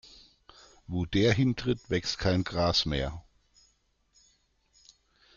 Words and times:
Wo 0.87 1.05
der 1.05 1.31
hintritt, 1.31 1.91
wächst 1.91 2.17
kein 2.17 2.43
Gras 2.43 2.87
mehr. 2.87 3.23